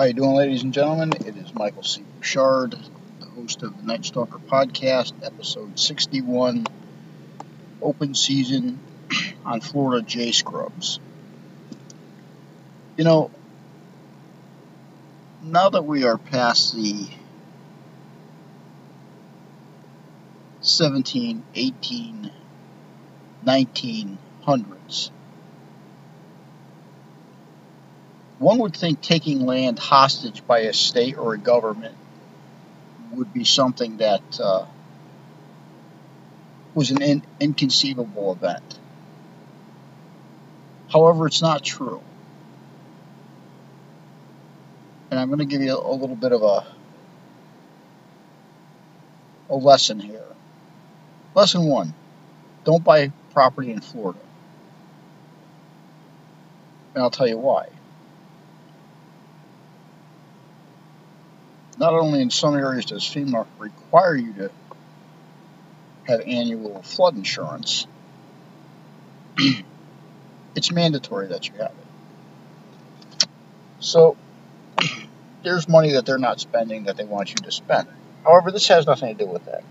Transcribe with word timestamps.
How 0.00 0.06
you 0.06 0.14
doing, 0.14 0.32
ladies 0.34 0.62
and 0.62 0.72
gentlemen? 0.72 1.12
It 1.26 1.36
is 1.36 1.54
Michael 1.54 1.82
C. 1.82 2.02
Bouchard, 2.16 2.70
the 2.70 3.26
host 3.26 3.62
of 3.62 3.76
the 3.76 3.82
Night 3.82 4.02
Stalker 4.02 4.38
podcast, 4.38 5.12
episode 5.22 5.78
61, 5.78 6.66
open 7.82 8.14
season 8.14 8.80
on 9.44 9.60
Florida 9.60 10.00
J 10.00 10.32
Scrubs. 10.32 11.00
You 12.96 13.04
know, 13.04 13.30
now 15.42 15.68
that 15.68 15.84
we 15.84 16.04
are 16.04 16.16
past 16.16 16.74
the 16.74 17.06
17, 20.62 21.42
18, 21.54 22.30
1900s, 23.44 25.10
one 28.40 28.58
would 28.58 28.74
think 28.74 29.02
taking 29.02 29.44
land 29.44 29.78
hostage 29.78 30.46
by 30.46 30.60
a 30.60 30.72
state 30.72 31.18
or 31.18 31.34
a 31.34 31.38
government 31.38 31.94
would 33.12 33.34
be 33.34 33.44
something 33.44 33.98
that 33.98 34.22
uh, 34.40 34.64
was 36.74 36.90
an 36.90 37.02
in- 37.02 37.22
inconceivable 37.38 38.32
event. 38.32 38.78
However, 40.90 41.26
it's 41.26 41.42
not 41.42 41.62
true. 41.62 42.02
And 45.10 45.20
I'm 45.20 45.28
going 45.28 45.40
to 45.40 45.44
give 45.44 45.60
you 45.60 45.76
a, 45.76 45.92
a 45.92 45.94
little 45.94 46.16
bit 46.16 46.32
of 46.32 46.42
a, 46.42 46.66
a 49.50 49.54
lesson 49.54 50.00
here. 50.00 50.24
Lesson 51.34 51.66
one 51.66 51.92
don't 52.64 52.82
buy 52.82 53.12
property 53.34 53.70
in 53.70 53.80
Florida. 53.82 54.18
And 56.94 57.04
I'll 57.04 57.10
tell 57.10 57.28
you 57.28 57.38
why. 57.38 57.68
Not 61.80 61.94
only 61.94 62.20
in 62.20 62.28
some 62.28 62.54
areas 62.54 62.84
does 62.84 63.02
FEMA 63.02 63.46
require 63.58 64.14
you 64.14 64.34
to 64.34 64.50
have 66.04 66.20
annual 66.20 66.82
flood 66.82 67.16
insurance, 67.16 67.86
it's 70.54 70.70
mandatory 70.70 71.28
that 71.28 71.48
you 71.48 71.54
have 71.54 71.70
it. 71.70 73.26
So 73.80 74.14
there's 75.42 75.66
money 75.68 75.92
that 75.92 76.04
they're 76.04 76.18
not 76.18 76.38
spending 76.38 76.84
that 76.84 76.98
they 76.98 77.04
want 77.04 77.34
you 77.34 77.40
to 77.40 77.50
spend. 77.50 77.88
However, 78.24 78.52
this 78.52 78.68
has 78.68 78.86
nothing 78.86 79.16
to 79.16 79.24
do 79.24 79.30
with 79.30 79.46
that. 79.46 79.64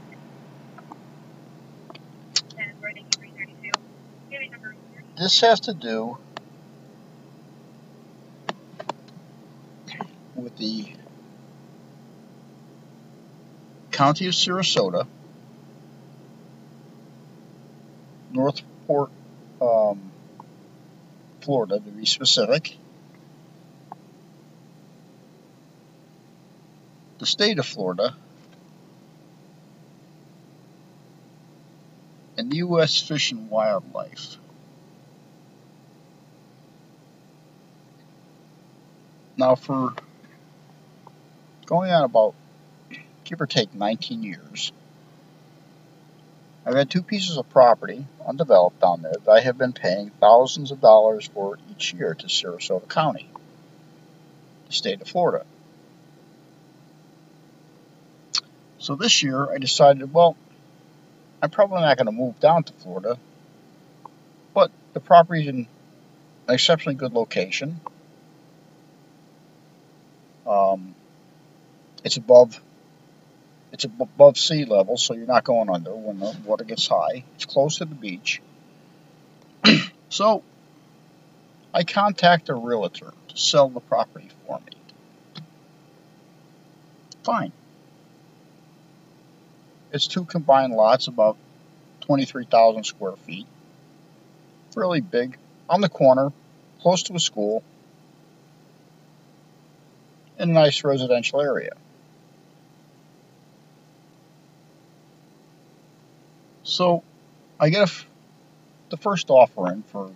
This 5.16 5.42
has 5.42 5.60
to 5.62 5.76
do 5.76 6.18
with 10.36 10.58
the 10.58 10.88
County 14.00 14.28
of 14.28 14.34
Sarasota, 14.34 15.06
Northport, 18.32 19.12
um, 19.62 20.14
Florida, 21.42 21.82
to 21.82 21.92
be 21.92 22.06
specific, 22.06 22.78
the 27.18 27.26
state 27.26 27.60
of 27.60 27.66
Florida, 27.66 28.16
and 32.38 32.54
U.S. 32.54 33.02
Fish 33.02 33.34
and 33.34 33.50
Wildlife. 33.50 34.38
Now, 39.36 39.56
for 39.56 39.94
going 41.66 41.92
on 41.92 42.06
about 42.06 42.34
give 43.30 43.40
or 43.40 43.46
take 43.46 43.76
19 43.76 44.24
years. 44.24 44.74
I've 46.66 46.76
had 46.76 46.90
two 46.90 47.04
pieces 47.04 47.38
of 47.38 47.48
property 47.50 48.06
undeveloped 48.28 48.82
down 48.82 49.04
there 49.04 49.14
that 49.14 49.32
I 49.32 49.40
have 49.42 49.58
been 49.58 49.72
paying 49.72 50.10
thousands 50.20 50.72
of 50.72 50.82
dollars 50.82 51.28
for 51.28 51.60
each 51.72 51.94
year 51.94 52.16
to 52.16 52.26
Sarasota 52.26 52.90
County, 52.90 53.30
the 54.68 54.74
state 54.74 55.00
of 55.00 55.08
Florida. 55.08 55.46
So 58.80 58.96
this 58.96 59.22
year 59.22 59.52
I 59.52 59.60
decided, 59.60 60.12
well, 60.12 60.36
I'm 61.42 61.52
probably 61.52 61.82
not 61.82 61.98
going 61.98 62.08
to 62.08 62.12
move 62.12 62.40
down 62.40 62.64
to 62.64 62.74
Florida, 62.74 63.18
but 64.56 64.72
the 64.94 65.00
property's 65.00 65.48
in 65.48 65.68
an 66.48 66.54
exceptionally 66.54 66.96
good 66.96 67.14
location. 67.14 67.80
Um, 70.48 70.96
it's 72.04 72.18
above 72.18 72.60
it's 73.72 73.86
above 73.86 74.38
sea 74.38 74.66
level, 74.66 74.98
so 74.98 75.14
you're 75.14 75.28
not 75.28 75.44
going 75.44 75.70
under 75.70 75.94
when 75.96 76.20
the 76.20 76.36
water 76.46 76.64
gets 76.64 76.88
high. 76.88 77.24
It's 77.36 77.46
close 77.46 77.78
to 77.78 77.86
the 77.86 77.96
beach. 77.96 78.42
so 80.10 80.44
I 81.74 81.84
contact 81.84 82.50
a 82.50 82.56
realtor 82.56 83.14
to 83.28 83.38
sell 83.38 83.70
the 83.70 83.80
property 83.80 84.30
for 84.46 84.60
me. 84.60 85.44
Fine. 87.24 87.52
It's 89.92 90.08
two 90.08 90.26
combined 90.26 90.74
lots, 90.74 91.08
about 91.08 91.38
23,000 92.02 92.84
square 92.84 93.16
feet. 93.28 93.48
Really 94.76 95.02
big. 95.02 95.38
On 95.70 95.82
the 95.82 95.90
corner, 95.90 96.32
close 96.82 97.04
to 97.04 97.14
a 97.14 97.20
school, 97.20 97.64
in 100.40 100.50
a 100.50 100.54
nice 100.54 100.84
residential 100.84 101.42
area. 101.42 101.74
So 106.64 107.04
I 107.60 107.70
get 107.70 107.90
the 108.90 108.98
first 108.98 109.30
offering 109.30 109.84
for 109.84 110.12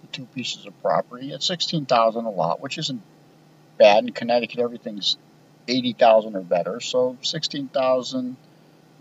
the 0.00 0.06
two 0.12 0.26
pieces 0.34 0.66
of 0.66 0.82
property 0.82 1.32
at 1.32 1.42
sixteen 1.42 1.86
thousand 1.86 2.24
a 2.24 2.30
lot, 2.30 2.60
which 2.60 2.78
isn't 2.78 3.02
bad. 3.78 4.04
In 4.04 4.12
Connecticut, 4.12 4.60
everything's 4.60 5.16
eighty 5.68 5.92
thousand 5.92 6.36
or 6.36 6.42
better. 6.42 6.80
So 6.80 7.16
sixteen 7.22 7.68
thousand 7.68 8.36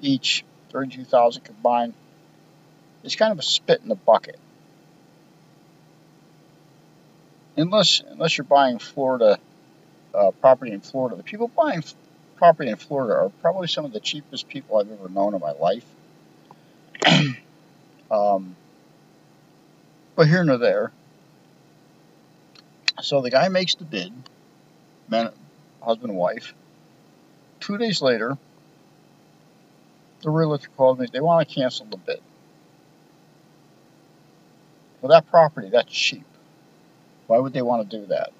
each, 0.01 0.43
thirty-two 0.71 1.05
thousand 1.05 1.43
combined. 1.43 1.93
It's 3.03 3.15
kind 3.15 3.31
of 3.31 3.39
a 3.39 3.43
spit 3.43 3.81
in 3.81 3.89
the 3.89 3.95
bucket. 3.95 4.39
Unless 7.57 8.01
unless 8.09 8.37
you're 8.37 8.45
buying 8.45 8.79
Florida 8.79 9.39
uh, 10.13 10.31
property 10.31 10.71
in 10.71 10.81
Florida, 10.81 11.15
the 11.15 11.23
people 11.23 11.47
buying 11.47 11.83
property 12.35 12.69
in 12.69 12.77
Florida 12.77 13.13
are 13.13 13.29
probably 13.41 13.67
some 13.67 13.85
of 13.85 13.93
the 13.93 13.99
cheapest 13.99 14.47
people 14.47 14.77
I've 14.77 14.91
ever 14.91 15.09
known 15.09 15.33
in 15.35 15.39
my 15.39 15.51
life. 15.51 15.85
um, 18.11 18.55
but 20.15 20.27
here 20.27 20.43
nor 20.43 20.57
there. 20.57 20.91
So 23.01 23.21
the 23.21 23.29
guy 23.29 23.47
makes 23.49 23.75
the 23.75 23.83
bid, 23.83 24.13
man, 25.09 25.31
husband 25.81 26.11
and 26.11 26.19
wife. 26.19 26.53
Two 27.59 27.77
days 27.77 28.01
later, 28.01 28.37
the 30.21 30.29
realtor 30.29 30.69
called 30.77 30.99
me. 30.99 31.07
They 31.11 31.19
want 31.19 31.47
to 31.47 31.53
cancel 31.53 31.85
the 31.85 31.97
bid. 31.97 32.21
Well, 35.01 35.09
that 35.09 35.29
property, 35.29 35.69
that's 35.69 35.91
cheap. 35.91 36.23
Why 37.27 37.37
would 37.37 37.53
they 37.53 37.61
want 37.61 37.89
to 37.89 37.99
do 37.99 38.05
that? 38.07 38.31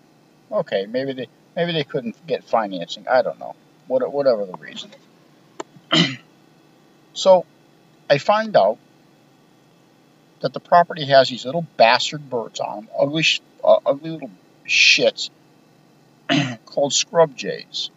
Okay, 0.51 0.85
maybe 0.85 1.13
they 1.13 1.27
maybe 1.55 1.73
they 1.73 1.83
couldn't 1.83 2.15
get 2.25 2.43
financing. 2.43 3.07
I 3.07 3.21
don't 3.21 3.39
know. 3.39 3.55
What, 3.87 4.11
whatever 4.13 4.45
the 4.45 4.53
reason. 4.53 4.91
so 7.13 7.45
I 8.13 8.19
find 8.19 8.55
out 8.55 8.77
that 10.41 10.53
the 10.53 10.59
property 10.59 11.05
has 11.05 11.29
these 11.29 11.47
little 11.47 11.65
bastard 11.77 12.29
birds 12.29 12.59
on 12.59 12.81
them, 12.81 12.89
ugly, 12.95 13.25
uh, 13.63 13.79
ugly 13.83 14.11
little 14.11 14.29
shits 14.67 15.31
called 16.67 16.93
scrub 16.93 17.35
jays. 17.35 17.89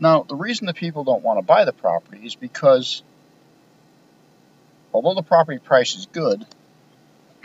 Now, 0.00 0.24
the 0.24 0.34
reason 0.34 0.66
the 0.66 0.74
people 0.74 1.04
don't 1.04 1.22
want 1.22 1.38
to 1.38 1.44
buy 1.44 1.64
the 1.64 1.72
property 1.72 2.26
is 2.26 2.34
because 2.34 3.04
although 4.92 5.14
the 5.14 5.22
property 5.22 5.60
price 5.60 5.94
is 5.94 6.06
good, 6.06 6.44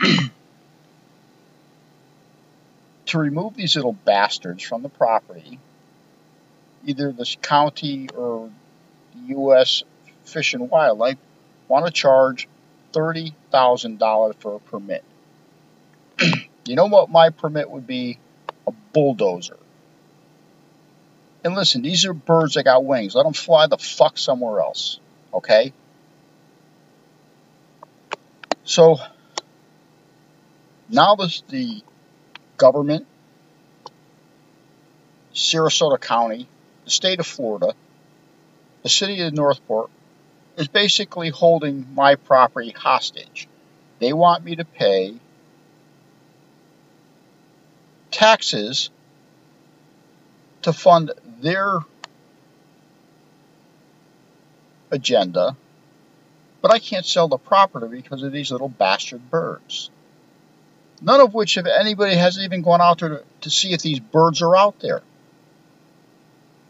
to 3.06 3.16
remove 3.16 3.54
these 3.54 3.76
little 3.76 3.92
bastards 3.92 4.64
from 4.64 4.82
the 4.82 4.88
property, 4.88 5.60
either 6.84 7.12
the 7.12 7.36
county 7.40 8.08
or 8.12 8.50
U.S. 9.28 9.82
Fish 10.24 10.54
and 10.54 10.70
Wildlife 10.70 11.18
want 11.68 11.86
to 11.86 11.92
charge 11.92 12.48
$30,000 12.92 14.34
for 14.36 14.56
a 14.56 14.58
permit. 14.60 15.04
you 16.20 16.76
know 16.76 16.86
what 16.86 17.10
my 17.10 17.30
permit 17.30 17.70
would 17.70 17.86
be? 17.86 18.18
A 18.66 18.72
bulldozer. 18.92 19.58
And 21.44 21.54
listen, 21.54 21.82
these 21.82 22.04
are 22.06 22.12
birds 22.12 22.54
that 22.54 22.64
got 22.64 22.84
wings. 22.84 23.14
Let 23.14 23.24
them 23.24 23.32
fly 23.32 23.66
the 23.66 23.78
fuck 23.78 24.18
somewhere 24.18 24.60
else. 24.60 24.98
Okay? 25.32 25.72
So, 28.64 28.96
now 30.88 31.14
this, 31.14 31.42
the 31.48 31.82
government 32.56 33.06
Sarasota 35.36 36.00
County, 36.00 36.48
the 36.84 36.90
state 36.90 37.20
of 37.20 37.26
Florida, 37.26 37.74
the 38.86 38.90
city 38.90 39.20
of 39.22 39.34
Northport 39.34 39.90
is 40.56 40.68
basically 40.68 41.30
holding 41.30 41.92
my 41.96 42.14
property 42.14 42.70
hostage. 42.70 43.48
They 43.98 44.12
want 44.12 44.44
me 44.44 44.54
to 44.54 44.64
pay 44.64 45.16
taxes 48.12 48.90
to 50.62 50.72
fund 50.72 51.10
their 51.40 51.80
agenda, 54.92 55.56
but 56.62 56.70
I 56.70 56.78
can't 56.78 57.04
sell 57.04 57.26
the 57.26 57.38
property 57.38 57.88
because 57.88 58.22
of 58.22 58.30
these 58.30 58.52
little 58.52 58.68
bastard 58.68 59.28
birds. 59.32 59.90
None 61.02 61.20
of 61.20 61.34
which, 61.34 61.58
if 61.58 61.66
anybody 61.66 62.14
hasn't 62.14 62.44
even 62.44 62.62
gone 62.62 62.80
out 62.80 63.00
there 63.00 63.08
to, 63.08 63.24
to 63.40 63.50
see 63.50 63.72
if 63.72 63.82
these 63.82 63.98
birds 63.98 64.42
are 64.42 64.56
out 64.56 64.78
there. 64.78 65.02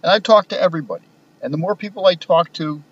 And 0.02 0.12
I 0.12 0.18
talk 0.18 0.48
to 0.48 0.58
everybody. 0.58 1.05
And 1.46 1.54
the 1.54 1.58
more 1.58 1.76
people 1.76 2.04
I 2.04 2.16
talk 2.16 2.52
to, 2.54 2.82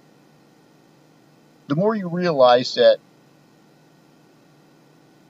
the 1.66 1.74
more 1.74 1.92
you 1.92 2.08
realize 2.08 2.76
that 2.76 2.98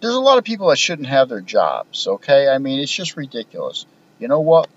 there's 0.02 0.14
a 0.14 0.20
lot 0.20 0.36
of 0.36 0.44
people 0.44 0.68
that 0.68 0.76
shouldn't 0.76 1.08
have 1.08 1.30
their 1.30 1.40
jobs, 1.40 2.06
okay? 2.06 2.48
I 2.48 2.58
mean, 2.58 2.80
it's 2.80 2.92
just 2.92 3.16
ridiculous. 3.16 3.86
You 4.18 4.28
know 4.28 4.40
what? 4.40 4.68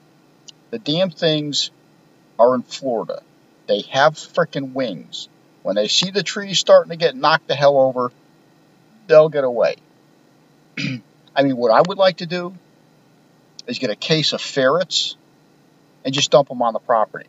The 0.69 0.79
damn 0.79 1.09
things 1.09 1.71
are 2.39 2.55
in 2.55 2.61
Florida. 2.61 3.21
They 3.67 3.81
have 3.91 4.13
freaking 4.13 4.71
wings. 4.71 5.27
When 5.61 5.75
they 5.75 5.89
see 5.89 6.11
the 6.11 6.23
trees 6.23 6.57
starting 6.57 6.91
to 6.91 6.95
get 6.95 7.17
knocked 7.17 7.49
the 7.49 7.55
hell 7.55 7.77
over, 7.77 8.13
they'll 9.07 9.27
get 9.27 9.43
away. 9.43 9.75
I 11.35 11.43
mean, 11.43 11.57
what 11.57 11.73
I 11.73 11.81
would 11.85 11.97
like 11.97 12.19
to 12.19 12.25
do 12.25 12.55
is 13.67 13.77
get 13.77 13.89
a 13.89 13.95
case 13.97 14.31
of 14.31 14.39
ferrets 14.41 15.17
and 16.05 16.13
just 16.13 16.31
dump 16.31 16.47
them 16.47 16.61
on 16.61 16.71
the 16.71 16.79
property. 16.79 17.27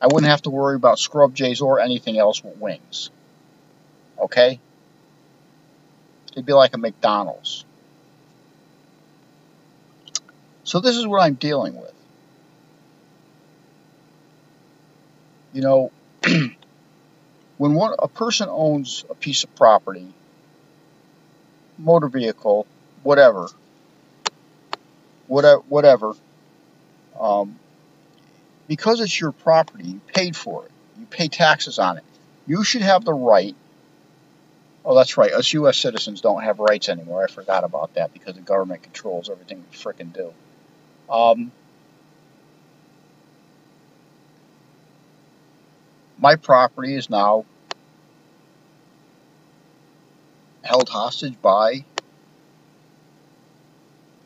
I 0.00 0.06
wouldn't 0.06 0.30
have 0.30 0.42
to 0.42 0.50
worry 0.50 0.76
about 0.76 0.98
scrub 0.98 1.34
jays 1.34 1.60
or 1.60 1.80
anything 1.80 2.18
else 2.18 2.44
with 2.44 2.56
wings. 2.58 3.10
Okay? 4.18 4.60
It'd 6.32 6.44
be 6.44 6.52
like 6.52 6.74
a 6.74 6.78
McDonald's. 6.78 7.64
So 10.64 10.80
this 10.80 10.96
is 10.96 11.06
what 11.06 11.22
I'm 11.22 11.34
dealing 11.34 11.76
with. 11.76 11.92
You 15.52 15.62
know, 15.62 15.92
when 17.56 17.74
one 17.74 17.94
a 17.98 18.08
person 18.08 18.48
owns 18.50 19.04
a 19.08 19.14
piece 19.14 19.44
of 19.44 19.54
property, 19.56 20.12
motor 21.78 22.08
vehicle, 22.08 22.66
whatever, 23.02 23.48
whatever, 25.26 25.60
whatever, 25.68 26.12
um, 27.18 27.58
because 28.66 29.00
it's 29.00 29.20
your 29.20 29.32
property, 29.32 29.84
you 29.84 30.00
paid 30.06 30.36
for 30.36 30.64
it, 30.64 30.70
you 30.98 31.06
pay 31.06 31.28
taxes 31.28 31.78
on 31.78 31.98
it. 31.98 32.04
You 32.46 32.64
should 32.64 32.82
have 32.82 33.04
the 33.04 33.12
right. 33.12 33.56
Oh, 34.84 34.94
that's 34.94 35.16
right. 35.16 35.32
Us 35.32 35.52
U.S. 35.52 35.78
citizens 35.78 36.20
don't 36.20 36.42
have 36.42 36.60
rights 36.60 36.88
anymore. 36.88 37.24
I 37.24 37.26
forgot 37.26 37.64
about 37.64 37.94
that 37.94 38.12
because 38.12 38.34
the 38.34 38.40
government 38.40 38.82
controls 38.82 39.28
everything 39.28 39.64
we 39.70 39.76
fricking 39.76 40.12
do. 40.12 40.32
Um, 41.12 41.50
my 46.18 46.36
property 46.36 46.94
is 46.94 47.10
now 47.10 47.44
held 50.62 50.88
hostage 50.88 51.40
by 51.40 51.84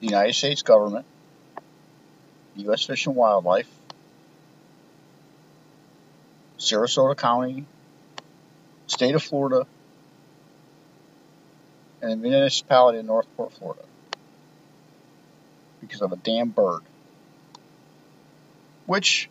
the 0.00 0.06
United 0.06 0.34
States 0.34 0.62
government, 0.62 1.06
U.S. 2.56 2.84
Fish 2.84 3.06
and 3.06 3.16
Wildlife, 3.16 3.68
Sarasota 6.60 7.16
County, 7.16 7.64
state 8.86 9.14
of 9.14 9.22
Florida, 9.22 9.66
and 12.02 12.12
the 12.12 12.16
municipality 12.16 12.98
of 12.98 13.06
Northport, 13.06 13.54
Florida, 13.54 13.82
because 15.80 16.02
of 16.02 16.12
a 16.12 16.16
damn 16.16 16.50
bird. 16.50 16.82
Which 18.84 19.30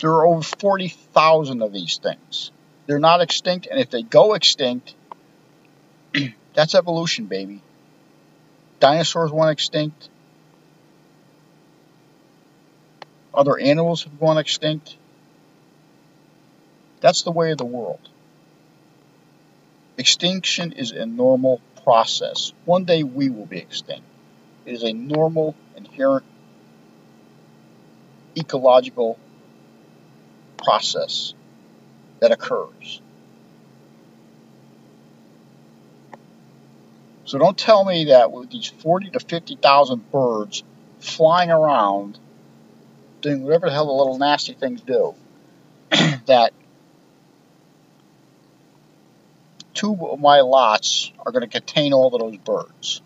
there 0.00 0.10
are 0.10 0.26
over 0.26 0.42
40,000 0.42 1.62
of 1.62 1.72
these 1.72 1.96
things. 1.96 2.50
They're 2.86 2.98
not 2.98 3.22
extinct, 3.22 3.66
and 3.70 3.80
if 3.80 3.90
they 3.90 4.02
go 4.02 4.34
extinct, 4.34 4.94
that's 6.54 6.74
evolution, 6.74 7.26
baby. 7.26 7.62
Dinosaurs 8.78 9.32
went 9.32 9.52
extinct. 9.52 10.10
Other 13.38 13.56
animals 13.56 14.02
have 14.02 14.18
gone 14.18 14.36
extinct. 14.36 14.96
That's 17.00 17.22
the 17.22 17.30
way 17.30 17.52
of 17.52 17.58
the 17.58 17.64
world. 17.64 18.00
Extinction 19.96 20.72
is 20.72 20.90
a 20.90 21.06
normal 21.06 21.60
process. 21.84 22.52
One 22.64 22.82
day 22.82 23.04
we 23.04 23.30
will 23.30 23.46
be 23.46 23.58
extinct. 23.58 24.04
It 24.66 24.74
is 24.74 24.82
a 24.82 24.92
normal, 24.92 25.54
inherent, 25.76 26.24
ecological 28.36 29.16
process 30.56 31.32
that 32.18 32.32
occurs. 32.32 33.00
So 37.24 37.38
don't 37.38 37.56
tell 37.56 37.84
me 37.84 38.06
that 38.06 38.32
with 38.32 38.50
these 38.50 38.66
40 38.66 39.10
to 39.10 39.20
50,000 39.20 40.10
birds 40.10 40.64
flying 40.98 41.52
around 41.52 42.18
doing 43.20 43.42
whatever 43.42 43.66
the 43.66 43.72
hell 43.72 43.86
the 43.86 43.92
little 43.92 44.18
nasty 44.18 44.54
things 44.54 44.80
do, 44.80 45.14
that 46.26 46.52
two 49.74 49.96
of 50.06 50.20
my 50.20 50.40
lots 50.40 51.12
are 51.24 51.32
going 51.32 51.48
to 51.48 51.48
contain 51.48 51.92
all 51.92 52.14
of 52.14 52.20
those 52.20 52.36
birds. 52.38 53.00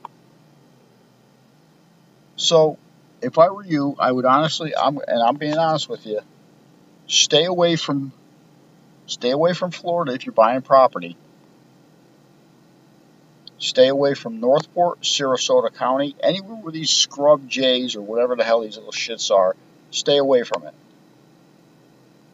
So, 2.37 2.79
if 3.21 3.39
I 3.39 3.51
were 3.51 3.65
you, 3.65 3.95
I 3.99 4.11
would 4.11 4.25
honestly, 4.25 4.75
I'm, 4.77 4.99
and 5.07 5.23
I'm 5.23 5.37
being 5.37 5.57
honest 5.57 5.89
with 5.89 6.07
you, 6.07 6.21
stay 7.07 7.45
away 7.45 7.77
from 7.77 8.13
stay 9.07 9.31
away 9.31 9.53
from 9.53 9.71
Florida 9.71 10.13
if 10.13 10.25
you're 10.25 10.33
buying 10.33 10.63
property. 10.63 11.17
Stay 13.59 13.87
away 13.87 14.15
from 14.15 14.41
Northport, 14.41 15.03
Sarasota 15.03 15.73
County, 15.73 16.17
anywhere 16.21 16.57
where 16.57 16.73
these 16.73 16.91
scrub 16.91 17.49
jays 17.49 17.95
or 17.95 18.03
whatever 18.03 18.35
the 18.35 18.43
hell 18.43 18.63
these 18.63 18.77
little 18.77 18.91
shits 18.91 19.31
are 19.31 19.55
stay 19.93 20.19
away 20.19 20.43
from 20.43 20.67
it. 20.67 20.75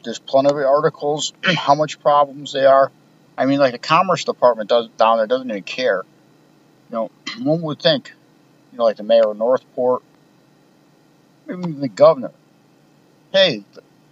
There's 0.04 0.18
plenty 0.18 0.50
of 0.50 0.56
articles 0.56 1.32
how 1.44 1.74
much 1.74 2.00
problems 2.00 2.52
they 2.52 2.64
are. 2.64 2.90
I 3.36 3.46
mean, 3.46 3.60
like 3.60 3.72
the 3.72 3.78
Commerce 3.78 4.24
Department 4.24 4.68
does 4.68 4.88
down 4.96 5.18
there 5.18 5.26
doesn't 5.26 5.50
even 5.50 5.62
care. 5.62 6.04
You 6.90 6.96
know, 6.96 7.10
one 7.42 7.62
would 7.62 7.80
think, 7.80 8.12
you 8.72 8.78
know, 8.78 8.84
like 8.84 8.96
the 8.96 9.02
mayor 9.02 9.30
of 9.30 9.36
Northport, 9.36 10.02
maybe 11.46 11.60
even 11.60 11.80
the 11.80 11.88
governor. 11.88 12.32
Hey, 13.32 13.64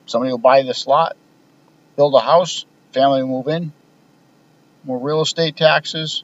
somebody 0.06 0.30
will 0.30 0.38
buy 0.38 0.62
this 0.62 0.86
lot, 0.86 1.16
build 1.96 2.14
a 2.14 2.20
house, 2.20 2.66
family 2.92 3.22
will 3.22 3.42
move 3.42 3.48
in, 3.48 3.72
more 4.84 4.98
real 4.98 5.22
estate 5.22 5.56
taxes, 5.56 6.22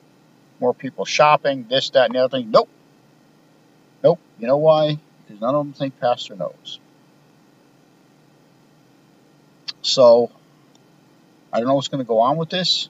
more 0.60 0.74
people 0.74 1.04
shopping, 1.04 1.66
this, 1.68 1.90
that, 1.90 2.06
and 2.06 2.14
the 2.14 2.20
other 2.20 2.38
thing. 2.38 2.50
Nope. 2.50 2.68
Nope. 4.04 4.20
You 4.38 4.46
know 4.46 4.58
why? 4.58 4.98
Because 5.26 5.40
none 5.40 5.54
of 5.54 5.64
them 5.64 5.72
think 5.72 5.98
Pastor 5.98 6.36
knows. 6.36 6.78
So, 9.82 10.30
I 11.52 11.58
don't 11.58 11.68
know 11.68 11.74
what's 11.74 11.88
going 11.88 12.04
to 12.04 12.08
go 12.08 12.20
on 12.20 12.36
with 12.36 12.50
this. 12.50 12.88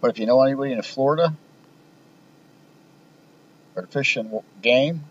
But 0.00 0.10
if 0.10 0.18
you 0.18 0.26
know 0.26 0.42
anybody 0.42 0.72
in 0.72 0.82
Florida, 0.82 1.34
or 3.74 3.86
Fish 3.86 4.16
and 4.16 4.40
Game, 4.62 5.04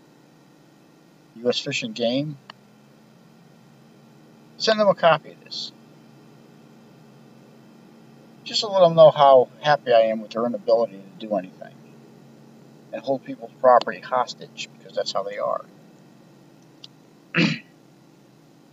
U.S. 1.36 1.58
Fish 1.58 1.82
and 1.82 1.94
Game, 1.94 2.38
send 4.56 4.80
them 4.80 4.88
a 4.88 4.94
copy 4.94 5.32
of 5.32 5.44
this. 5.44 5.72
Just 8.44 8.60
to 8.60 8.68
let 8.68 8.80
them 8.80 8.94
know 8.94 9.10
how 9.10 9.48
happy 9.60 9.92
I 9.92 10.02
am 10.02 10.20
with 10.20 10.30
their 10.30 10.46
inability 10.46 11.02
to 11.18 11.26
do 11.26 11.34
anything 11.36 11.74
and 12.92 13.02
hold 13.02 13.24
people's 13.24 13.52
property 13.60 14.00
hostage 14.00 14.68
because 14.78 14.94
that's 14.94 15.12
how 15.12 15.22
they 15.22 15.38
are. 15.38 15.64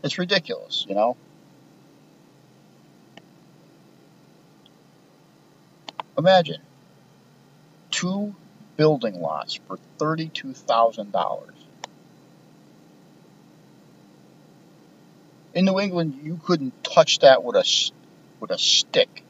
it's 0.03 0.17
ridiculous, 0.17 0.85
you 0.87 0.95
know? 0.95 1.17
Imagine 6.21 6.61
two 7.89 8.35
building 8.77 9.19
lots 9.19 9.55
for 9.67 9.79
$32,000. 9.97 11.49
In 15.55 15.65
New 15.65 15.79
England, 15.79 16.19
you 16.21 16.39
couldn't 16.45 16.83
touch 16.83 17.17
that 17.19 17.43
with 17.43 17.55
a, 17.55 17.91
with 18.39 18.51
a 18.51 18.59
stick. 18.59 19.23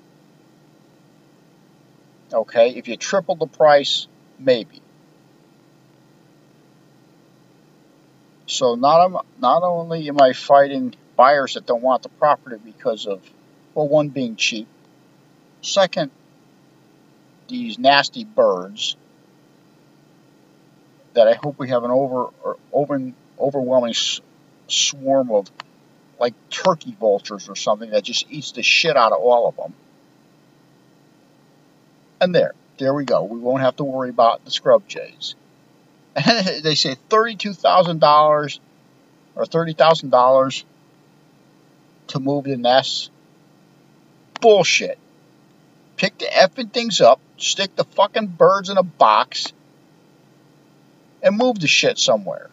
Okay, 2.33 2.71
if 2.71 2.89
you 2.89 2.97
tripled 2.97 3.39
the 3.39 3.47
price, 3.47 4.07
maybe. 4.37 4.81
So 8.47 8.75
not 8.75 9.25
not 9.39 9.63
only 9.63 10.09
am 10.09 10.21
I 10.21 10.33
fighting 10.33 10.93
buyers 11.15 11.53
that 11.53 11.65
don't 11.65 11.81
want 11.81 12.03
the 12.03 12.09
property 12.09 12.57
because 12.61 13.05
of 13.05 13.21
well, 13.73 13.87
one 13.87 14.09
being 14.09 14.35
cheap, 14.35 14.67
second, 15.61 16.11
these 17.51 17.77
nasty 17.77 18.23
birds 18.23 18.95
that 21.13 21.27
I 21.27 21.33
hope 21.33 21.59
we 21.59 21.69
have 21.69 21.83
an 21.83 21.91
over 21.91 22.27
over 22.71 23.11
overwhelming 23.39 23.93
swarm 24.67 25.31
of 25.31 25.51
like 26.19 26.33
turkey 26.49 26.95
vultures 26.99 27.49
or 27.49 27.55
something 27.55 27.89
that 27.91 28.03
just 28.03 28.31
eats 28.31 28.51
the 28.53 28.63
shit 28.63 28.95
out 28.95 29.11
of 29.11 29.19
all 29.19 29.47
of 29.47 29.55
them. 29.57 29.73
And 32.21 32.33
there, 32.33 32.53
there 32.77 32.93
we 32.93 33.05
go. 33.05 33.23
We 33.23 33.39
won't 33.39 33.61
have 33.61 33.75
to 33.77 33.83
worry 33.83 34.09
about 34.09 34.45
the 34.45 34.51
scrub 34.51 34.87
jays. 34.87 35.35
And 36.15 36.25
they 36.63 36.75
say 36.75 36.95
$32,000 37.09 38.59
or 39.35 39.43
$30,000 39.43 40.63
to 42.07 42.19
move 42.19 42.43
the 42.43 42.57
nests. 42.57 43.09
Bullshit. 44.39 44.97
Pick 45.97 46.17
the 46.17 46.25
effing 46.25 46.71
things 46.71 47.01
up, 47.01 47.19
stick 47.41 47.75
the 47.75 47.83
fucking 47.83 48.27
birds 48.27 48.69
in 48.69 48.77
a 48.77 48.83
box, 48.83 49.53
and 51.21 51.37
move 51.37 51.59
the 51.59 51.67
shit 51.67 51.97
somewhere. 51.97 52.49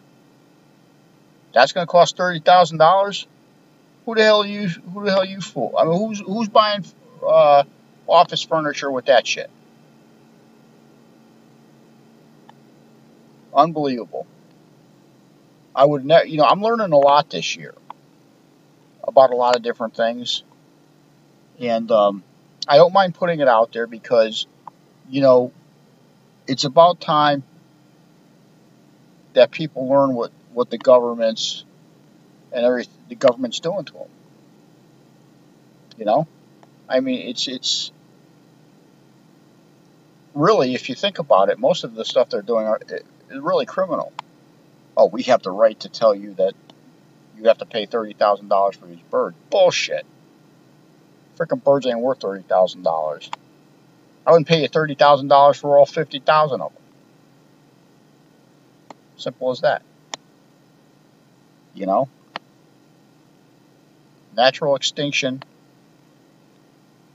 That's 1.53 1.71
going 1.71 1.85
to 1.85 1.91
cost 1.91 2.17
thirty 2.17 2.39
thousand 2.39 2.77
dollars. 2.77 3.27
Who 4.05 4.15
the 4.15 4.23
hell 4.23 4.45
you? 4.45 4.67
Who 4.67 5.05
the 5.05 5.11
hell 5.11 5.25
you 5.25 5.41
fool? 5.41 5.75
I 5.77 5.83
mean, 5.85 5.97
who's 5.97 6.19
who's 6.19 6.49
buying 6.49 6.85
uh, 7.25 7.63
office 8.07 8.43
furniture 8.43 8.91
with 8.91 9.05
that 9.05 9.25
shit? 9.25 9.49
Unbelievable. 13.53 14.27
I 15.75 15.85
would 15.85 16.05
never, 16.05 16.25
you 16.25 16.37
know, 16.37 16.43
I'm 16.43 16.61
learning 16.61 16.91
a 16.91 16.97
lot 16.97 17.29
this 17.29 17.55
year 17.55 17.73
about 19.03 19.31
a 19.31 19.35
lot 19.35 19.55
of 19.55 19.63
different 19.63 19.95
things, 19.95 20.43
and 21.59 21.91
um, 21.91 22.23
I 22.67 22.77
don't 22.77 22.93
mind 22.93 23.15
putting 23.15 23.39
it 23.39 23.47
out 23.47 23.71
there 23.73 23.87
because, 23.87 24.45
you 25.09 25.21
know, 25.21 25.51
it's 26.47 26.63
about 26.63 27.01
time 27.01 27.43
that 29.33 29.51
people 29.51 29.87
learn 29.87 30.13
what 30.13 30.31
what 30.53 30.69
the 30.69 30.77
government's 30.77 31.63
and 32.51 32.65
every 32.65 32.85
the 33.07 33.15
government's 33.15 33.59
doing 33.59 33.85
to 33.85 33.93
them. 33.93 34.07
You 35.97 36.05
know, 36.05 36.27
I 36.87 36.99
mean, 36.99 37.27
it's 37.27 37.47
it's 37.47 37.91
really, 40.33 40.73
if 40.73 40.89
you 40.89 40.95
think 40.95 41.19
about 41.19 41.49
it, 41.49 41.59
most 41.59 41.83
of 41.83 41.93
the 41.93 42.05
stuff 42.05 42.29
they're 42.29 42.41
doing 42.41 42.65
are, 42.65 42.79
really 43.29 43.65
criminal. 43.65 44.11
Oh, 44.95 45.05
we 45.05 45.23
have 45.23 45.43
the 45.43 45.51
right 45.51 45.79
to 45.81 45.89
tell 45.89 46.15
you 46.15 46.33
that 46.35 46.53
you 47.37 47.47
have 47.47 47.59
to 47.59 47.65
pay 47.65 47.85
thirty 47.85 48.13
thousand 48.13 48.47
dollars 48.47 48.75
for 48.75 48.89
each 48.89 49.07
bird. 49.09 49.35
Bullshit. 49.49 50.05
Freaking 51.37 51.63
birds 51.63 51.85
ain't 51.85 51.99
worth 51.99 52.21
thirty 52.21 52.43
thousand 52.43 52.83
dollars. 52.83 53.29
I 54.29 54.31
wouldn't 54.31 54.47
pay 54.47 54.61
you 54.61 54.67
thirty 54.67 54.93
thousand 54.93 55.29
dollars 55.29 55.57
for 55.57 55.79
all 55.79 55.87
fifty 55.87 56.19
thousand 56.19 56.61
of 56.61 56.71
them. 56.71 56.83
Simple 59.17 59.49
as 59.49 59.61
that. 59.61 59.81
You 61.73 61.87
know? 61.87 62.09
Natural 64.37 64.75
extinction 64.75 65.41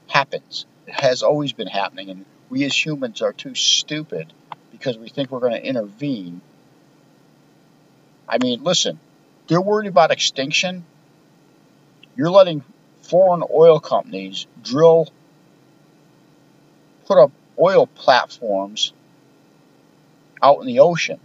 happens. 0.09 0.66
It 0.88 0.94
has 0.94 1.23
always 1.23 1.52
been 1.52 1.68
happening, 1.68 2.11
and 2.11 2.25
we 2.50 2.64
as 2.64 2.85
humans 2.85 3.23
are 3.23 3.33
too 3.33 3.54
stupid 3.54 4.33
because 4.73 4.99
we 4.99 5.09
think 5.09 5.30
we're 5.30 5.38
going 5.38 5.52
to 5.52 5.64
intervene. 5.64 6.40
I 8.28 8.38
mean, 8.42 8.64
listen, 8.64 8.99
they're 9.47 9.61
worried 9.61 9.87
about 9.87 10.11
extinction. 10.11 10.85
You're 12.16 12.33
letting 12.33 12.64
foreign 13.02 13.44
oil 13.54 13.78
companies 13.78 14.49
drill, 14.64 15.06
put 17.06 17.18
up 17.18 17.32
oil 17.58 17.87
platforms 17.87 18.92
out 20.42 20.61
in 20.61 20.66
the 20.66 20.80
ocean 20.80 21.20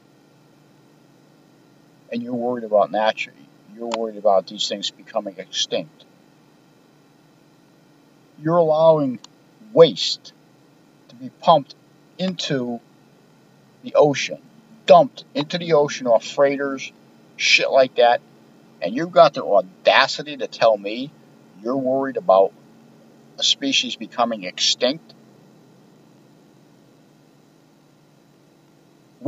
and 2.11 2.23
you're 2.23 2.33
worried 2.33 2.63
about 2.63 2.91
nature. 2.91 3.33
You're 3.75 3.89
worried 3.95 4.17
about 4.17 4.47
these 4.47 4.67
things 4.67 4.91
becoming 4.91 5.35
extinct. 5.37 6.05
You're 8.41 8.57
allowing 8.57 9.19
waste 9.73 10.33
to 11.09 11.15
be 11.15 11.29
pumped 11.41 11.75
into 12.17 12.79
the 13.83 13.95
ocean, 13.95 14.41
dumped 14.85 15.23
into 15.33 15.57
the 15.57 15.73
ocean 15.73 16.07
off 16.07 16.25
freighters, 16.25 16.91
shit 17.37 17.69
like 17.69 17.95
that, 17.95 18.21
and 18.81 18.95
you've 18.95 19.11
got 19.11 19.33
the 19.33 19.43
audacity 19.43 20.37
to 20.37 20.47
tell 20.47 20.77
me 20.77 21.11
you're 21.61 21.77
worried 21.77 22.17
about 22.17 22.53
a 23.37 23.43
species 23.43 23.95
becoming 23.95 24.43
extinct 24.43 25.13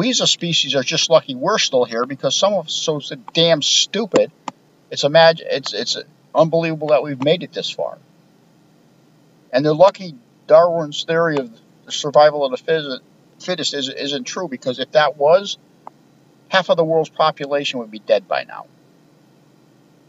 we 0.01 0.09
as 0.09 0.19
a 0.19 0.25
species 0.25 0.73
are 0.73 0.81
just 0.81 1.11
lucky 1.11 1.35
we're 1.35 1.59
still 1.59 1.85
here 1.85 2.07
because 2.07 2.35
some 2.35 2.53
of 2.53 2.65
us 2.65 2.87
are 2.87 2.99
so 3.01 3.15
damn 3.33 3.61
stupid. 3.61 4.31
It's 4.89 5.03
imagine 5.03 5.45
it's 5.51 5.75
it's 5.75 5.95
unbelievable 6.33 6.87
that 6.87 7.03
we've 7.03 7.23
made 7.23 7.43
it 7.43 7.53
this 7.53 7.69
far. 7.69 7.99
And 9.53 9.63
they're 9.63 9.75
lucky 9.75 10.15
Darwin's 10.47 11.03
theory 11.03 11.37
of 11.37 11.55
the 11.85 11.91
survival 11.91 12.43
of 12.43 12.49
the 12.49 13.01
fittest 13.37 13.75
isn't 13.75 14.23
true 14.23 14.47
because 14.47 14.79
if 14.79 14.91
that 14.93 15.17
was, 15.17 15.59
half 16.49 16.69
of 16.69 16.77
the 16.77 16.83
world's 16.83 17.09
population 17.11 17.77
would 17.77 17.91
be 17.91 17.99
dead 17.99 18.27
by 18.27 18.43
now. 18.43 18.65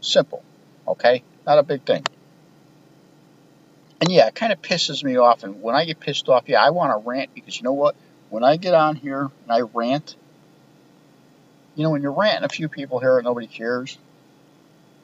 Simple, 0.01 0.41
okay? 0.87 1.21
Not 1.45 1.59
a 1.59 1.63
big 1.63 1.83
thing. 1.83 2.03
And 4.01 4.11
yeah, 4.11 4.25
it 4.25 4.33
kind 4.33 4.51
of 4.51 4.59
pisses 4.59 5.03
me 5.03 5.17
off. 5.17 5.43
And 5.43 5.61
when 5.61 5.75
I 5.75 5.85
get 5.85 5.99
pissed 5.99 6.29
off, 6.29 6.45
yeah, 6.47 6.63
I 6.63 6.71
want 6.71 6.91
to 6.91 7.07
rant 7.07 7.35
because 7.35 7.57
you 7.57 7.63
know 7.63 7.73
what? 7.73 7.95
When 8.33 8.43
I 8.43 8.57
get 8.57 8.73
on 8.73 8.95
here 8.95 9.29
and 9.43 9.51
I 9.51 9.59
rant, 9.59 10.15
you 11.75 11.83
know, 11.83 11.91
when 11.91 12.01
you're 12.01 12.13
ranting, 12.13 12.43
a 12.43 12.49
few 12.49 12.67
people 12.67 12.97
hear 12.97 13.19
it, 13.19 13.23
nobody 13.23 13.45
cares. 13.45 13.95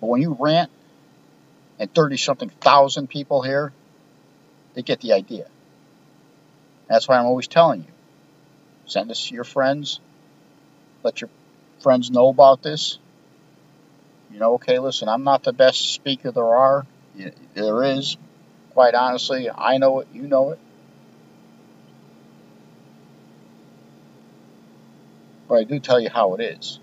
But 0.01 0.07
when 0.07 0.19
you 0.19 0.35
rant 0.39 0.71
and 1.77 1.93
30 1.93 2.17
something 2.17 2.49
thousand 2.49 3.07
people 3.07 3.43
here, 3.43 3.71
they 4.73 4.81
get 4.81 4.99
the 5.01 5.13
idea. 5.13 5.45
That's 6.87 7.07
why 7.07 7.19
I'm 7.19 7.27
always 7.27 7.47
telling 7.47 7.81
you 7.81 7.91
send 8.87 9.11
this 9.11 9.27
to 9.27 9.35
your 9.35 9.43
friends, 9.43 9.99
let 11.03 11.21
your 11.21 11.29
friends 11.83 12.09
know 12.09 12.29
about 12.29 12.63
this. 12.63 12.97
You 14.31 14.39
know, 14.39 14.55
okay, 14.55 14.79
listen, 14.79 15.07
I'm 15.07 15.23
not 15.23 15.43
the 15.43 15.53
best 15.53 15.93
speaker 15.93 16.31
there 16.31 16.55
are. 16.55 16.83
There 17.53 17.83
is, 17.83 18.17
quite 18.73 18.95
honestly. 18.95 19.51
I 19.51 19.77
know 19.77 19.99
it, 19.99 20.07
you 20.11 20.23
know 20.23 20.49
it. 20.49 20.59
But 25.49 25.55
I 25.55 25.63
do 25.65 25.79
tell 25.79 25.99
you 25.99 26.09
how 26.09 26.35
it 26.35 26.41
is. 26.41 26.79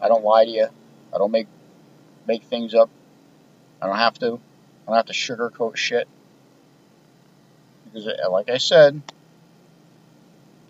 I 0.00 0.08
don't 0.08 0.24
lie 0.24 0.44
to 0.44 0.50
you. 0.50 0.68
I 1.14 1.18
don't 1.18 1.30
make 1.30 1.46
make 2.26 2.42
things 2.42 2.74
up. 2.74 2.90
I 3.80 3.86
don't 3.86 3.96
have 3.96 4.18
to. 4.18 4.26
I 4.26 4.86
don't 4.86 4.96
have 4.96 5.06
to 5.06 5.12
sugarcoat 5.12 5.76
shit. 5.76 6.08
Because, 7.84 8.08
uh, 8.08 8.30
like 8.30 8.50
I 8.50 8.58
said, 8.58 9.00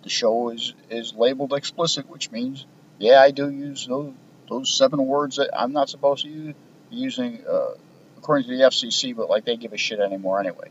the 0.02 0.10
show 0.10 0.50
is, 0.50 0.74
is 0.90 1.14
labeled 1.14 1.52
explicit, 1.52 2.08
which 2.08 2.30
means, 2.30 2.66
yeah, 2.98 3.20
I 3.20 3.30
do 3.30 3.48
use 3.48 3.86
those, 3.86 4.12
those 4.48 4.76
seven 4.76 5.06
words 5.06 5.36
that 5.36 5.50
I'm 5.56 5.72
not 5.72 5.88
supposed 5.88 6.24
to 6.24 6.28
use, 6.28 6.54
using 6.90 7.44
uh, 7.48 7.74
according 8.18 8.48
to 8.48 8.56
the 8.56 8.64
FCC, 8.64 9.14
but 9.14 9.30
like 9.30 9.44
they 9.44 9.56
give 9.56 9.72
a 9.72 9.78
shit 9.78 10.00
anymore 10.00 10.40
anyway. 10.40 10.68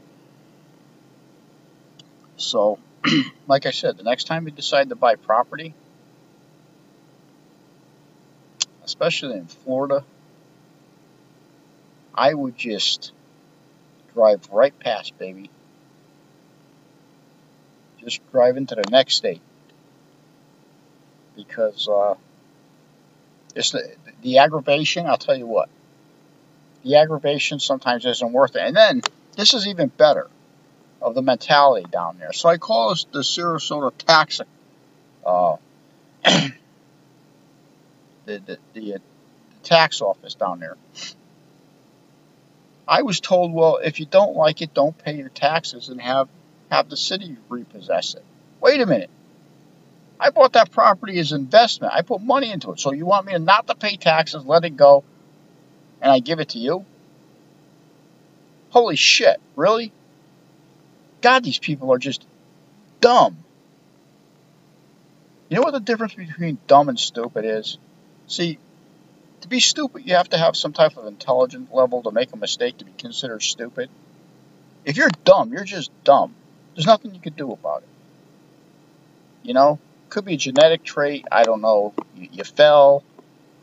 So, 2.37 2.79
like 3.47 3.65
I 3.65 3.71
said, 3.71 3.97
the 3.97 4.03
next 4.03 4.25
time 4.25 4.45
you 4.45 4.51
decide 4.51 4.89
to 4.89 4.95
buy 4.95 5.15
property, 5.15 5.73
especially 8.83 9.37
in 9.37 9.47
Florida, 9.47 10.03
I 12.13 12.33
would 12.33 12.57
just 12.57 13.11
drive 14.13 14.47
right 14.51 14.77
past, 14.79 15.17
baby. 15.17 15.49
Just 17.99 18.19
drive 18.31 18.57
into 18.57 18.75
the 18.75 18.89
next 18.89 19.15
state. 19.15 19.41
Because 21.35 21.87
uh, 21.87 22.15
it's 23.55 23.71
the, 23.71 23.95
the 24.21 24.39
aggravation, 24.39 25.07
I'll 25.07 25.17
tell 25.17 25.37
you 25.37 25.47
what, 25.47 25.69
the 26.83 26.97
aggravation 26.97 27.59
sometimes 27.59 28.05
isn't 28.05 28.31
worth 28.31 28.55
it. 28.55 28.61
And 28.61 28.75
then, 28.75 29.01
this 29.37 29.53
is 29.53 29.67
even 29.67 29.87
better 29.87 30.27
of 31.01 31.15
the 31.15 31.21
mentality 31.21 31.85
down 31.89 32.17
there. 32.19 32.33
So 32.33 32.49
I 32.49 32.57
call 32.57 32.89
this 32.89 33.05
the 33.11 33.19
Sarasota 33.19 33.91
tax, 33.97 34.41
uh, 35.25 35.57
the, 36.23 36.51
the, 38.25 38.57
the, 38.73 38.95
uh, 38.95 38.97
tax 39.63 40.01
office 40.01 40.35
down 40.35 40.59
there. 40.59 40.75
I 42.87 43.03
was 43.03 43.19
told, 43.19 43.53
well, 43.53 43.77
if 43.77 43.99
you 43.99 44.05
don't 44.05 44.35
like 44.35 44.61
it, 44.61 44.73
don't 44.73 44.97
pay 44.97 45.15
your 45.15 45.29
taxes 45.29 45.89
and 45.89 46.01
have, 46.01 46.27
have 46.71 46.89
the 46.89 46.97
city 46.97 47.37
repossess 47.47 48.15
it. 48.15 48.23
Wait 48.59 48.81
a 48.81 48.85
minute. 48.85 49.09
I 50.19 50.29
bought 50.29 50.53
that 50.53 50.71
property 50.71 51.17
as 51.19 51.31
investment. 51.31 51.93
I 51.93 52.01
put 52.01 52.21
money 52.21 52.51
into 52.51 52.71
it. 52.71 52.79
So 52.79 52.91
you 52.91 53.05
want 53.05 53.25
me 53.25 53.33
to 53.33 53.39
not 53.39 53.67
to 53.67 53.75
pay 53.75 53.97
taxes, 53.97 54.45
let 54.45 54.65
it 54.65 54.75
go, 54.77 55.03
and 56.01 56.11
I 56.11 56.19
give 56.19 56.39
it 56.39 56.49
to 56.49 56.59
you? 56.59 56.85
Holy 58.69 58.95
shit, 58.95 59.39
really? 59.55 59.91
God, 61.21 61.43
these 61.43 61.59
people 61.59 61.93
are 61.93 61.99
just 61.99 62.25
dumb. 62.99 63.37
You 65.49 65.57
know 65.57 65.63
what 65.63 65.73
the 65.73 65.79
difference 65.79 66.13
between 66.13 66.57
dumb 66.67 66.89
and 66.89 66.99
stupid 66.99 67.45
is? 67.45 67.77
See, 68.27 68.57
to 69.41 69.47
be 69.47 69.59
stupid, 69.59 70.05
you 70.05 70.15
have 70.15 70.29
to 70.29 70.37
have 70.37 70.55
some 70.55 70.71
type 70.71 70.97
of 70.97 71.05
intelligence 71.05 71.69
level 71.71 72.03
to 72.03 72.11
make 72.11 72.31
a 72.33 72.37
mistake 72.37 72.77
to 72.77 72.85
be 72.85 72.93
considered 72.97 73.43
stupid. 73.43 73.89
If 74.85 74.97
you're 74.97 75.09
dumb, 75.25 75.51
you're 75.51 75.63
just 75.63 75.91
dumb. 76.03 76.33
There's 76.75 76.85
nothing 76.85 77.13
you 77.13 77.19
can 77.19 77.33
do 77.33 77.51
about 77.51 77.83
it. 77.83 77.89
You 79.43 79.53
know, 79.53 79.79
could 80.09 80.25
be 80.25 80.35
a 80.35 80.37
genetic 80.37 80.83
trait. 80.83 81.25
I 81.31 81.43
don't 81.43 81.61
know. 81.61 81.93
You, 82.15 82.29
you 82.31 82.43
fell, 82.43 83.03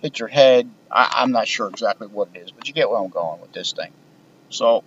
hit 0.01 0.19
your 0.19 0.29
head. 0.29 0.69
I, 0.91 1.23
I'm 1.23 1.33
not 1.33 1.49
sure 1.49 1.69
exactly 1.69 2.09
what 2.09 2.29
it 2.35 2.41
is, 2.41 2.51
but 2.51 2.69
you 2.69 2.75
get 2.75 2.91
where 2.91 2.99
I'm 2.99 3.09
going 3.09 3.41
with 3.41 3.53
this 3.53 3.73
thing. 3.73 3.93
So, 4.51 4.85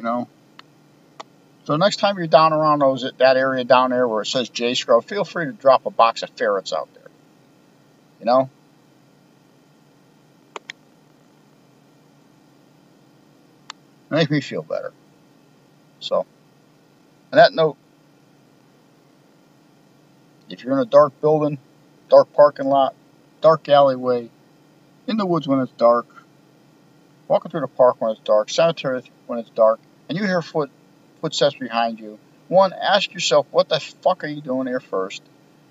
you 0.00 0.04
know, 0.04 0.28
so 1.64 1.76
next 1.76 1.96
time 1.96 2.16
you're 2.16 2.26
down 2.26 2.54
around 2.54 2.78
those 2.78 3.04
that 3.18 3.36
area 3.36 3.64
down 3.64 3.90
there 3.90 4.08
where 4.08 4.22
it 4.22 4.26
says 4.26 4.48
J 4.48 4.72
Scrub, 4.72 5.04
feel 5.04 5.24
free 5.24 5.44
to 5.44 5.52
drop 5.52 5.84
a 5.84 5.90
box 5.90 6.22
of 6.22 6.30
ferrets 6.30 6.72
out 6.72 6.88
there. 6.94 7.10
You 8.18 8.24
know? 8.24 8.50
Make 14.08 14.30
me 14.30 14.40
feel 14.40 14.62
better. 14.62 14.90
So, 15.98 16.20
on 16.20 16.26
that 17.32 17.52
note, 17.52 17.76
if 20.48 20.64
you're 20.64 20.72
in 20.72 20.78
a 20.78 20.86
dark 20.86 21.20
building, 21.20 21.58
dark 22.08 22.32
parking 22.32 22.66
lot, 22.66 22.94
dark 23.42 23.68
alleyway, 23.68 24.30
in 25.06 25.18
the 25.18 25.26
woods 25.26 25.46
when 25.46 25.60
it's 25.60 25.72
dark, 25.72 26.06
walking 27.28 27.50
through 27.50 27.60
the 27.60 27.68
park 27.68 28.00
when 28.00 28.12
it's 28.12 28.20
dark, 28.22 28.48
cemetery 28.48 29.02
when 29.26 29.38
it's 29.38 29.50
dark, 29.50 29.78
and 30.10 30.18
you 30.18 30.24
hear 30.24 30.42
foot 30.42 30.70
footsteps 31.20 31.54
behind 31.54 32.00
you, 32.00 32.18
one, 32.48 32.72
ask 32.72 33.14
yourself, 33.14 33.46
what 33.52 33.68
the 33.68 33.78
fuck 33.78 34.24
are 34.24 34.26
you 34.26 34.40
doing 34.40 34.66
here 34.66 34.80
first? 34.80 35.22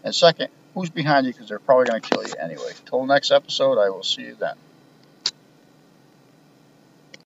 And 0.01 0.15
second, 0.15 0.47
who's 0.73 0.89
behind 0.89 1.27
you 1.27 1.33
because 1.33 1.49
they're 1.49 1.59
probably 1.59 1.87
going 1.87 2.01
to 2.01 2.09
kill 2.09 2.23
you 2.25 2.33
anyway. 2.39 2.71
Till 2.85 3.05
next 3.05 3.31
episode, 3.31 3.77
I 3.77 3.89
will 3.89 4.01
see 4.01 4.21
you 4.21 4.35
then. 4.39 4.55